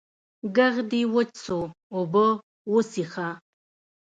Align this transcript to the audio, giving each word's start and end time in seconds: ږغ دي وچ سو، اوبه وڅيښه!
ږغ 0.55 0.75
دي 0.91 1.01
وچ 1.13 1.31
سو، 1.45 1.59
اوبه 1.93 2.25
وڅيښه! 2.71 3.29